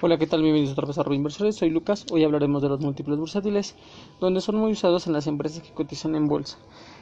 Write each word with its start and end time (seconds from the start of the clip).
Hola, 0.00 0.16
¿qué 0.16 0.28
tal? 0.28 0.42
Bienvenidos 0.42 0.74
otra 0.74 0.86
vez 0.86 0.96
a 0.96 1.12
Inversores. 1.12 1.56
Soy 1.56 1.70
Lucas. 1.70 2.06
Hoy 2.12 2.22
hablaremos 2.22 2.62
de 2.62 2.68
los 2.68 2.78
múltiplos 2.78 3.18
bursátiles, 3.18 3.74
donde 4.20 4.40
son 4.40 4.54
muy 4.54 4.70
usados 4.70 5.08
en 5.08 5.12
las 5.12 5.26
empresas 5.26 5.60
que 5.60 5.74
cotizan 5.74 6.14
en 6.14 6.28
bolsa. 6.28 6.56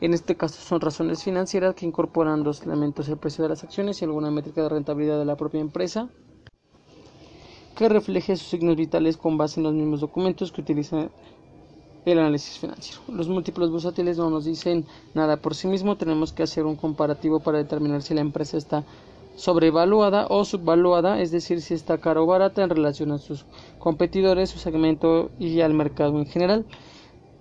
En 0.00 0.14
este 0.14 0.36
caso 0.36 0.58
son 0.62 0.80
razones 0.80 1.22
financieras 1.22 1.74
que 1.74 1.84
incorporan 1.84 2.42
dos 2.42 2.62
elementos, 2.62 3.06
el 3.10 3.18
precio 3.18 3.42
de 3.42 3.50
las 3.50 3.62
acciones 3.62 4.00
y 4.00 4.06
alguna 4.06 4.30
métrica 4.30 4.62
de 4.62 4.70
rentabilidad 4.70 5.18
de 5.18 5.26
la 5.26 5.36
propia 5.36 5.60
empresa, 5.60 6.08
que 7.76 7.90
refleje 7.90 8.34
sus 8.36 8.48
signos 8.48 8.76
vitales 8.76 9.18
con 9.18 9.36
base 9.36 9.60
en 9.60 9.64
los 9.64 9.74
mismos 9.74 10.00
documentos 10.00 10.50
que 10.50 10.62
utiliza 10.62 11.10
el 12.06 12.18
análisis 12.18 12.58
financiero. 12.58 13.02
Los 13.08 13.28
múltiplos 13.28 13.70
bursátiles 13.70 14.16
no 14.16 14.30
nos 14.30 14.46
dicen 14.46 14.86
nada 15.12 15.36
por 15.36 15.54
sí 15.54 15.68
mismos, 15.68 15.98
tenemos 15.98 16.32
que 16.32 16.42
hacer 16.42 16.64
un 16.64 16.76
comparativo 16.76 17.40
para 17.40 17.58
determinar 17.58 18.00
si 18.00 18.14
la 18.14 18.22
empresa 18.22 18.56
está 18.56 18.86
sobrevaluada 19.38 20.26
o 20.28 20.44
subvaluada, 20.44 21.22
es 21.22 21.30
decir, 21.30 21.60
si 21.60 21.72
está 21.72 21.98
cara 21.98 22.20
o 22.20 22.26
barata 22.26 22.64
en 22.64 22.70
relación 22.70 23.12
a 23.12 23.18
sus 23.18 23.46
competidores, 23.78 24.50
su 24.50 24.58
segmento 24.58 25.30
y 25.38 25.60
al 25.60 25.74
mercado 25.74 26.18
en 26.18 26.26
general. 26.26 26.66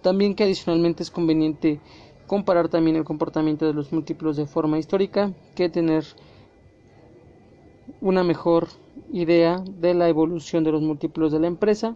También 0.04 0.36
que 0.36 0.44
adicionalmente 0.44 1.02
es 1.02 1.10
conveniente 1.10 1.82
comparar 2.28 2.70
también 2.70 2.98
el 2.98 3.04
comportamiento 3.04 3.66
de 3.66 3.74
los 3.74 3.92
múltiplos 3.92 4.38
de 4.38 4.46
forma 4.46 4.78
histórica 4.78 5.34
que 5.56 5.70
tener 5.70 6.06
una 8.00 8.24
mejor 8.24 8.68
idea 9.12 9.64
de 9.66 9.96
la 9.96 10.08
evolución 10.08 10.64
de 10.64 10.74
los 10.74 10.84
múltiplos 10.84 11.32
de 11.32 11.40
la 11.40 11.48
empresa, 11.48 11.96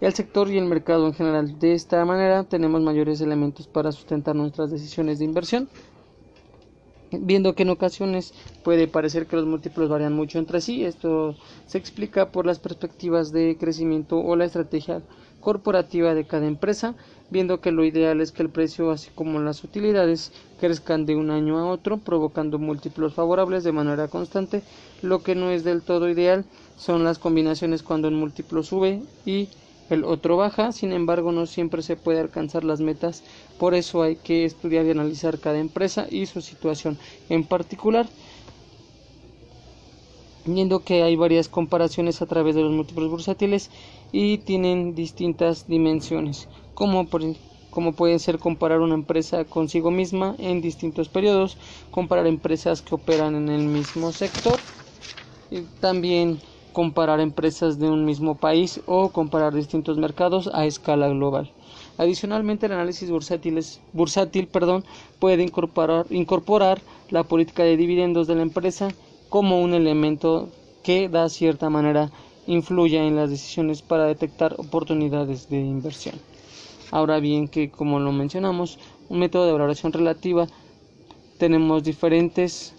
el 0.00 0.14
sector 0.14 0.50
y 0.50 0.58
el 0.58 0.64
mercado 0.64 1.06
en 1.06 1.14
general. 1.14 1.60
De 1.60 1.74
esta 1.74 2.04
manera 2.04 2.42
tenemos 2.42 2.82
mayores 2.82 3.20
elementos 3.20 3.68
para 3.68 3.92
sustentar 3.92 4.34
nuestras 4.34 4.72
decisiones 4.72 5.20
de 5.20 5.26
inversión 5.26 5.68
viendo 7.22 7.54
que 7.54 7.62
en 7.62 7.70
ocasiones 7.70 8.34
puede 8.62 8.88
parecer 8.88 9.26
que 9.26 9.36
los 9.36 9.46
múltiplos 9.46 9.88
varían 9.88 10.12
mucho 10.12 10.38
entre 10.38 10.60
sí. 10.60 10.84
Esto 10.84 11.36
se 11.66 11.78
explica 11.78 12.30
por 12.30 12.46
las 12.46 12.58
perspectivas 12.58 13.32
de 13.32 13.56
crecimiento 13.58 14.18
o 14.18 14.36
la 14.36 14.44
estrategia 14.44 15.02
corporativa 15.40 16.14
de 16.14 16.24
cada 16.24 16.46
empresa, 16.46 16.94
viendo 17.30 17.60
que 17.60 17.70
lo 17.70 17.84
ideal 17.84 18.20
es 18.20 18.32
que 18.32 18.42
el 18.42 18.48
precio 18.48 18.90
así 18.90 19.10
como 19.14 19.38
las 19.40 19.62
utilidades 19.62 20.32
crezcan 20.58 21.04
de 21.04 21.16
un 21.16 21.30
año 21.30 21.58
a 21.58 21.66
otro, 21.66 21.98
provocando 21.98 22.58
múltiplos 22.58 23.12
favorables 23.12 23.62
de 23.62 23.72
manera 23.72 24.08
constante. 24.08 24.62
Lo 25.02 25.22
que 25.22 25.34
no 25.34 25.50
es 25.50 25.62
del 25.62 25.82
todo 25.82 26.08
ideal 26.08 26.46
son 26.76 27.04
las 27.04 27.18
combinaciones 27.18 27.82
cuando 27.82 28.08
un 28.08 28.14
múltiplo 28.14 28.62
sube 28.62 29.02
y 29.26 29.48
el 29.88 30.04
otro 30.04 30.36
baja, 30.36 30.72
sin 30.72 30.92
embargo 30.92 31.32
no 31.32 31.46
siempre 31.46 31.82
se 31.82 31.96
puede 31.96 32.20
alcanzar 32.20 32.64
las 32.64 32.80
metas, 32.80 33.24
por 33.58 33.74
eso 33.74 34.02
hay 34.02 34.16
que 34.16 34.44
estudiar 34.44 34.86
y 34.86 34.90
analizar 34.90 35.40
cada 35.40 35.58
empresa 35.58 36.06
y 36.10 36.26
su 36.26 36.40
situación 36.40 36.98
en 37.28 37.46
particular, 37.46 38.08
viendo 40.44 40.84
que 40.84 41.02
hay 41.02 41.16
varias 41.16 41.48
comparaciones 41.48 42.20
a 42.22 42.26
través 42.26 42.54
de 42.54 42.62
los 42.62 42.72
múltiplos 42.72 43.08
bursátiles 43.10 43.70
y 44.12 44.38
tienen 44.38 44.94
distintas 44.94 45.66
dimensiones, 45.66 46.48
como 46.74 47.08
como 47.70 47.96
pueden 47.96 48.20
ser 48.20 48.38
comparar 48.38 48.80
una 48.80 48.94
empresa 48.94 49.46
consigo 49.46 49.90
misma 49.90 50.36
en 50.38 50.60
distintos 50.60 51.08
periodos, 51.08 51.58
comparar 51.90 52.26
empresas 52.28 52.82
que 52.82 52.94
operan 52.94 53.34
en 53.34 53.48
el 53.48 53.66
mismo 53.66 54.12
sector, 54.12 54.64
y 55.50 55.62
también 55.80 56.42
comparar 56.74 57.20
empresas 57.20 57.78
de 57.78 57.88
un 57.88 58.04
mismo 58.04 58.34
país 58.34 58.82
o 58.84 59.08
comparar 59.08 59.54
distintos 59.54 59.96
mercados 59.96 60.50
a 60.52 60.66
escala 60.66 61.08
global. 61.08 61.50
Adicionalmente, 61.96 62.66
el 62.66 62.72
análisis 62.72 63.08
bursátil, 63.10 64.46
perdón, 64.48 64.84
puede 65.20 65.42
incorporar, 65.44 66.04
incorporar 66.10 66.82
la 67.08 67.22
política 67.22 67.62
de 67.62 67.78
dividendos 67.78 68.26
de 68.26 68.34
la 68.34 68.42
empresa 68.42 68.88
como 69.30 69.62
un 69.62 69.72
elemento 69.72 70.50
que 70.82 71.08
da 71.08 71.28
cierta 71.28 71.70
manera 71.70 72.10
influya 72.46 73.04
en 73.04 73.16
las 73.16 73.30
decisiones 73.30 73.80
para 73.80 74.04
detectar 74.06 74.54
oportunidades 74.58 75.48
de 75.48 75.60
inversión. 75.60 76.16
Ahora 76.90 77.20
bien, 77.20 77.48
que 77.48 77.70
como 77.70 78.00
lo 78.00 78.12
mencionamos, 78.12 78.78
un 79.08 79.20
método 79.20 79.46
de 79.46 79.52
valoración 79.52 79.92
relativa 79.92 80.46
tenemos 81.38 81.84
diferentes 81.84 82.74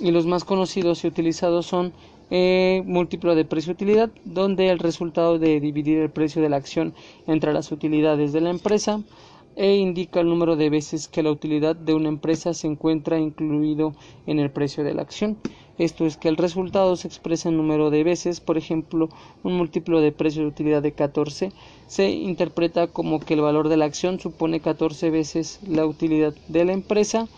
y 0.00 0.10
los 0.10 0.26
más 0.26 0.44
conocidos 0.44 1.04
y 1.04 1.06
utilizados 1.06 1.66
son 1.66 1.92
eh, 2.30 2.82
múltiplo 2.86 3.34
de 3.34 3.44
precio-utilidad, 3.44 4.10
donde 4.24 4.68
el 4.68 4.78
resultado 4.78 5.38
de 5.38 5.60
dividir 5.60 5.98
el 5.98 6.10
precio 6.10 6.40
de 6.40 6.48
la 6.48 6.56
acción 6.56 6.94
entre 7.26 7.52
las 7.52 7.72
utilidades 7.72 8.32
de 8.32 8.40
la 8.40 8.50
empresa 8.50 9.02
e 9.56 9.76
indica 9.76 10.20
el 10.20 10.28
número 10.28 10.56
de 10.56 10.70
veces 10.70 11.08
que 11.08 11.22
la 11.22 11.30
utilidad 11.32 11.74
de 11.76 11.94
una 11.94 12.08
empresa 12.08 12.54
se 12.54 12.66
encuentra 12.66 13.18
incluido 13.18 13.94
en 14.26 14.38
el 14.38 14.50
precio 14.50 14.84
de 14.84 14.94
la 14.94 15.02
acción. 15.02 15.36
Esto 15.76 16.04
es 16.04 16.16
que 16.16 16.28
el 16.28 16.36
resultado 16.36 16.94
se 16.96 17.08
expresa 17.08 17.48
en 17.48 17.56
número 17.56 17.90
de 17.90 18.04
veces, 18.04 18.40
por 18.40 18.58
ejemplo, 18.58 19.08
un 19.42 19.56
múltiplo 19.56 20.00
de 20.00 20.12
precio 20.12 20.42
de 20.42 20.48
utilidad 20.48 20.82
de 20.82 20.92
14 20.92 21.52
se 21.86 22.10
interpreta 22.10 22.86
como 22.86 23.18
que 23.18 23.34
el 23.34 23.40
valor 23.40 23.68
de 23.68 23.76
la 23.76 23.86
acción 23.86 24.20
supone 24.20 24.60
14 24.60 25.10
veces 25.10 25.58
la 25.66 25.86
utilidad 25.86 26.34
de 26.48 26.64
la 26.64 26.72
empresa 26.72 27.28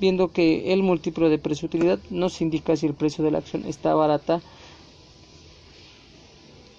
viendo 0.00 0.32
que 0.32 0.72
el 0.72 0.82
múltiplo 0.82 1.28
de 1.28 1.38
precio-utilidad 1.38 1.98
nos 2.10 2.40
indica 2.40 2.76
si 2.76 2.86
el 2.86 2.94
precio 2.94 3.24
de 3.24 3.30
la 3.30 3.38
acción 3.38 3.64
está 3.66 3.94
barata, 3.94 4.40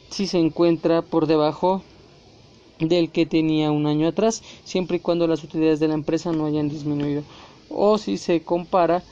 si 0.10 0.28
se 0.28 0.40
encuentra 0.40 1.02
por 1.02 1.28
debajo 1.28 1.84
del 2.80 3.10
que 3.10 3.26
tenía 3.26 3.72
un 3.72 3.88
año 3.88 4.08
atrás, 4.08 4.42
siempre 4.64 4.98
y 4.98 5.00
cuando 5.00 5.28
las 5.28 5.44
utilidades 5.44 5.80
de 5.80 5.88
la 5.88 5.94
empresa 5.96 6.32
no 6.32 6.46
hayan 6.46 6.70
disminuido, 6.70 7.24
o 7.70 7.98
si 7.98 8.18
se 8.18 8.42
compara 8.42 9.04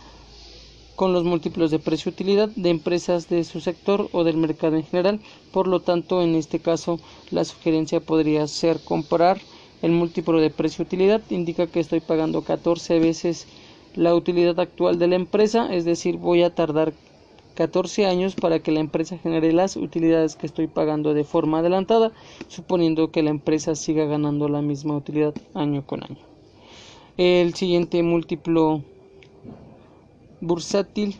con 0.97 1.13
los 1.13 1.23
múltiplos 1.23 1.69
de 1.69 1.78
precio-utilidad 1.78 2.50
de 2.56 2.72
empresas 2.72 3.29
de 3.29 3.44
su 3.44 3.62
sector 3.62 4.09
o 4.13 4.23
del 4.23 4.35
mercado 4.35 4.78
en 4.78 4.84
general. 4.84 5.19
Por 5.51 5.67
lo 5.67 5.79
tanto, 5.79 6.23
en 6.23 6.34
este 6.34 6.57
caso, 6.59 7.00
la 7.29 7.46
sugerencia 7.46 8.00
podría 8.00 8.47
ser 8.47 8.79
comparar 8.84 9.40
el 9.84 9.91
múltiplo 9.91 10.41
de 10.41 10.50
precio-utilidad, 10.50 11.22
indica 11.29 11.67
que 11.67 11.79
estoy 11.79 12.00
pagando 12.00 12.41
14 12.41 12.97
veces 12.97 13.46
la 13.97 14.16
utilidad 14.16 14.59
actual 14.59 15.00
de 15.00 15.08
la 15.08 15.16
empresa, 15.16 15.74
es 15.74 15.84
decir, 15.84 16.18
voy 16.18 16.44
a 16.44 16.53
tardar 16.53 16.94
14 17.56 18.06
años 18.06 18.35
para 18.35 18.59
que 18.59 18.72
la 18.72 18.80
empresa 18.80 19.18
genere 19.18 19.52
las 19.52 19.75
utilidades 19.75 20.35
que 20.35 20.46
estoy 20.46 20.68
pagando 20.68 21.16
de 21.16 21.24
forma 21.24 21.59
adelantada, 21.59 22.12
suponiendo 22.47 23.12
que 23.12 23.24
la 23.24 23.31
empresa 23.31 23.74
siga 23.74 24.06
ganando 24.06 24.47
la 24.47 24.62
misma 24.62 24.96
utilidad 24.96 25.34
año 25.56 25.84
con 25.85 26.03
año. 26.03 26.19
El 27.18 27.56
siguiente 27.56 28.03
múltiplo 28.03 28.84
bursátil 30.40 31.16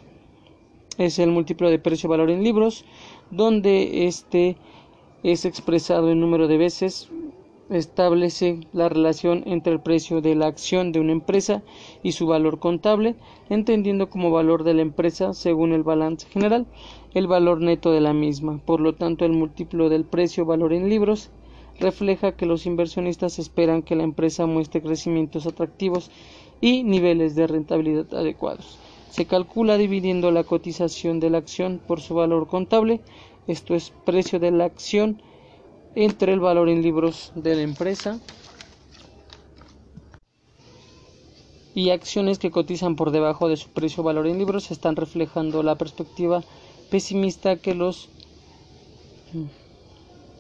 es 1.00 1.18
el 1.18 1.32
múltiplo 1.32 1.72
de 1.72 1.80
precio-valor 1.80 2.30
en 2.30 2.44
libros, 2.44 2.86
donde 3.32 4.06
este 4.06 4.56
es 5.24 5.46
expresado 5.46 6.12
en 6.12 6.20
número 6.20 6.48
de 6.48 6.58
veces 6.58 7.10
establece 7.70 8.62
la 8.74 8.90
relación 8.90 9.44
entre 9.46 9.74
el 9.74 9.80
precio 9.80 10.22
de 10.22 10.36
la 10.36 10.48
acción 10.48 10.92
de 10.92 11.00
una 11.00 11.12
empresa 11.12 11.64
y 12.04 12.14
su 12.14 12.28
valor 12.28 12.60
contable, 12.60 13.16
entendiendo 13.50 14.10
como 14.10 14.32
valor 14.32 14.64
de 14.64 14.74
la 14.74 14.82
empresa, 14.82 15.34
según 15.34 15.74
el 15.74 15.84
balance 15.84 16.28
general, 16.30 16.66
el 17.14 17.28
valor 17.28 17.62
neto 17.62 17.92
de 17.92 18.02
la 18.02 18.14
misma. 18.14 18.60
Por 18.66 18.80
lo 18.80 18.96
tanto, 18.96 19.26
el 19.26 19.34
múltiplo 19.34 19.90
del 19.90 20.06
precio 20.06 20.46
valor 20.46 20.74
en 20.74 20.90
libros 20.90 21.30
refleja 21.80 22.32
que 22.32 22.46
los 22.46 22.66
inversionistas 22.66 23.40
esperan 23.40 23.84
que 23.84 23.96
la 23.96 24.04
empresa 24.04 24.46
muestre 24.46 24.82
crecimientos 24.82 25.46
atractivos 25.46 26.10
y 26.62 26.84
niveles 26.84 27.36
de 27.36 27.48
rentabilidad 27.48 28.14
adecuados. 28.14 28.80
Se 29.10 29.26
calcula 29.26 29.78
dividiendo 29.78 30.32
la 30.32 30.44
cotización 30.44 31.20
de 31.20 31.30
la 31.30 31.38
acción 31.38 31.80
por 31.86 32.02
su 32.02 32.16
valor 32.16 32.48
contable, 32.48 33.02
esto 33.48 33.76
es 33.76 33.94
precio 34.06 34.40
de 34.40 34.52
la 34.52 34.66
acción 34.66 35.22
entre 35.96 36.34
el 36.34 36.40
valor 36.40 36.70
en 36.70 36.82
libros 36.82 37.32
de 37.36 37.56
la 37.56 37.62
empresa 37.62 38.20
y 41.74 41.92
acciones 41.92 42.40
que 42.40 42.50
cotizan 42.50 42.96
por 42.96 43.12
debajo 43.12 43.48
de 43.50 43.58
su 43.58 43.70
precio 43.70 44.02
valor 44.02 44.26
en 44.26 44.40
libros 44.40 44.72
están 44.72 44.96
reflejando 44.96 45.62
la 45.62 45.76
perspectiva 45.76 46.44
pesimista 46.90 47.58
que 47.58 47.76
los 47.76 48.10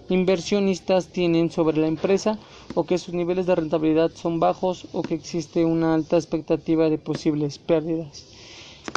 inversionistas 0.09 1.09
tienen 1.09 1.51
sobre 1.51 1.77
la 1.77 1.87
empresa 1.87 2.39
o 2.73 2.85
que 2.85 2.97
sus 2.97 3.13
niveles 3.13 3.45
de 3.45 3.55
rentabilidad 3.55 4.11
son 4.15 4.39
bajos 4.39 4.87
o 4.93 5.01
que 5.03 5.13
existe 5.13 5.65
una 5.65 5.93
alta 5.93 6.17
expectativa 6.17 6.89
de 6.89 6.97
posibles 6.97 7.59
pérdidas. 7.59 8.25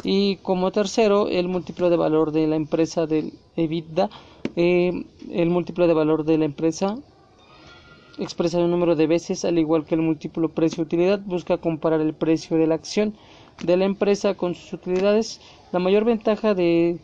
Y 0.03 0.37
como 0.37 0.71
tercero, 0.71 1.27
el 1.27 1.47
múltiplo 1.47 1.89
de 1.89 1.97
valor 1.97 2.31
de 2.31 2.47
la 2.47 2.55
empresa 2.55 3.05
del 3.05 3.33
EBITDA 3.55 4.09
eh, 4.55 5.05
el 5.31 5.49
múltiplo 5.49 5.87
de 5.87 5.93
valor 5.93 6.25
de 6.25 6.37
la 6.37 6.45
empresa 6.45 6.97
expresa 8.17 8.59
un 8.59 8.71
número 8.71 8.95
de 8.95 9.07
veces, 9.07 9.45
al 9.45 9.57
igual 9.57 9.85
que 9.85 9.95
el 9.95 10.01
múltiplo 10.01 10.49
precio-utilidad, 10.49 11.19
busca 11.19 11.57
comparar 11.57 12.01
el 12.01 12.13
precio 12.13 12.57
de 12.57 12.67
la 12.67 12.75
acción 12.75 13.15
de 13.63 13.77
la 13.77 13.85
empresa 13.85 14.35
con 14.35 14.55
sus 14.55 14.73
utilidades. 14.73 15.41
La 15.71 15.79
mayor 15.79 16.05
ventaja 16.05 16.53
de 16.53 16.99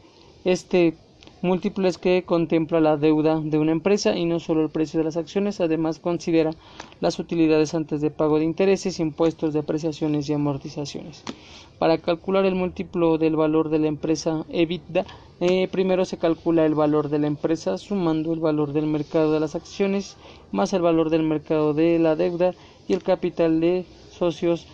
este 0.46 0.96
múltiplo 1.42 1.88
es 1.88 1.98
que 1.98 2.24
contempla 2.24 2.80
la 2.80 2.98
deuda 2.98 3.40
de 3.40 3.58
una 3.58 3.72
empresa 3.72 4.16
y 4.18 4.26
no 4.26 4.40
solo 4.40 4.64
el 4.64 4.70
precio 4.70 5.00
de 5.00 5.06
las 5.06 5.18
acciones, 5.18 5.62
además 5.62 6.00
considera 6.00 6.52
las 7.00 7.20
utilidades 7.20 7.74
antes 7.74 8.02
de 8.02 8.12
pago 8.12 8.40
de 8.40 8.46
intereses, 8.46 9.00
impuestos, 9.00 9.54
depreciaciones 9.54 10.30
y 10.30 10.34
amortizaciones. 10.34 11.24
Para 11.80 12.00
calcular 12.00 12.46
el 12.46 12.56
múltiplo 12.56 13.18
del 13.18 13.36
valor 13.36 13.70
de 13.70 13.80
la 13.80 13.88
empresa 13.88 14.46
EBITDA 14.50 15.06
Eh, 15.40 15.68
primero 15.72 16.04
se 16.06 16.18
calcula 16.18 16.66
el 16.66 16.74
valor 16.74 17.10
de 17.10 17.20
la 17.20 17.28
empresa 17.28 17.78
sumando 17.78 18.34
el 18.34 18.40
valor 18.40 18.74
del 18.74 18.88
mercado 18.88 19.32
de 19.32 19.40
las 19.40 19.54
acciones 19.54 20.18
más 20.52 20.74
el 20.74 20.82
valor 20.82 21.12
del 21.12 21.22
mercado 21.22 21.76
de 21.76 22.00
la 22.00 22.16
deuda 22.16 22.56
y 22.88 22.94
el 22.94 23.04
capital 23.04 23.60
de 23.60 23.86
socios 24.10 24.68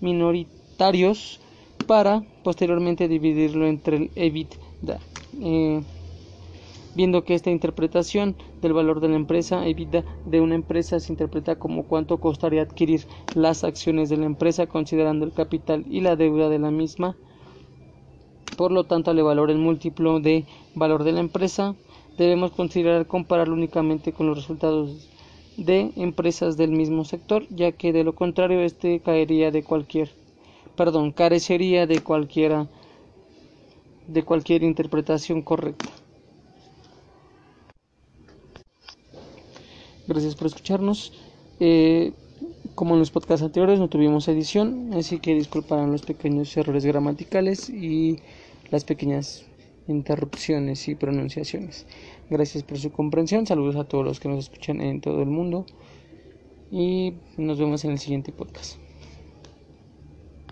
minoritarios 0.00 1.40
para 1.86 2.24
posteriormente 2.42 3.06
dividirlo 3.06 3.66
entre 3.68 3.96
el 3.96 4.10
EBITDA. 4.16 4.98
Eh, 5.40 5.84
viendo 6.96 7.22
que 7.22 7.34
esta 7.34 7.50
interpretación 7.50 8.36
del 8.62 8.72
valor 8.72 9.00
de 9.00 9.10
la 9.10 9.16
empresa 9.16 9.64
EBITDA 9.64 10.04
de 10.24 10.40
una 10.40 10.56
empresa 10.56 10.98
se 10.98 11.12
interpreta 11.12 11.54
como 11.54 11.86
cuánto 11.86 12.18
costaría 12.18 12.62
adquirir 12.62 13.06
las 13.32 13.62
acciones 13.62 14.08
de 14.08 14.16
la 14.16 14.26
empresa 14.26 14.66
considerando 14.66 15.24
el 15.24 15.32
capital 15.32 15.84
y 15.86 16.00
la 16.00 16.16
deuda 16.16 16.48
de 16.48 16.58
la 16.58 16.72
misma 16.72 17.16
por 18.56 18.72
lo 18.72 18.84
tanto, 18.84 19.10
al 19.10 19.18
evaluar 19.18 19.50
el 19.50 19.58
múltiplo 19.58 20.20
de 20.20 20.44
valor 20.74 21.04
de 21.04 21.12
la 21.12 21.20
empresa, 21.20 21.74
debemos 22.16 22.52
considerar 22.52 23.06
compararlo 23.06 23.54
únicamente 23.54 24.12
con 24.12 24.26
los 24.26 24.36
resultados 24.36 25.08
de 25.56 25.92
empresas 25.96 26.56
del 26.56 26.70
mismo 26.70 27.04
sector, 27.04 27.46
ya 27.50 27.72
que 27.72 27.92
de 27.92 28.04
lo 28.04 28.14
contrario 28.14 28.60
este 28.60 29.00
caería 29.00 29.50
de 29.50 29.62
cualquier, 29.62 30.10
perdón, 30.76 31.12
carecería 31.12 31.86
de 31.86 32.00
cualquiera 32.00 32.66
de 34.06 34.22
cualquier 34.22 34.62
interpretación 34.62 35.42
correcta. 35.42 35.90
Gracias 40.06 40.36
por 40.36 40.46
escucharnos. 40.46 41.12
Eh, 41.58 42.12
como 42.74 42.94
en 42.94 43.00
los 43.00 43.10
podcasts 43.10 43.42
anteriores 43.42 43.80
no 43.80 43.88
tuvimos 43.88 44.28
edición, 44.28 44.90
así 44.94 45.18
que 45.18 45.34
disculparán 45.34 45.90
los 45.90 46.02
pequeños 46.02 46.54
errores 46.56 46.84
gramaticales 46.84 47.70
y 47.70 48.20
las 48.70 48.84
pequeñas 48.84 49.46
interrupciones 49.88 50.88
y 50.88 50.94
pronunciaciones. 50.94 51.86
Gracias 52.30 52.64
por 52.64 52.78
su 52.78 52.90
comprensión. 52.90 53.46
Saludos 53.46 53.76
a 53.76 53.84
todos 53.84 54.04
los 54.04 54.20
que 54.20 54.28
nos 54.28 54.38
escuchan 54.38 54.80
en 54.80 55.00
todo 55.00 55.22
el 55.22 55.28
mundo. 55.28 55.66
Y 56.70 57.14
nos 57.36 57.58
vemos 57.58 57.84
en 57.84 57.92
el 57.92 57.98
siguiente 57.98 58.32
podcast. 58.32 58.85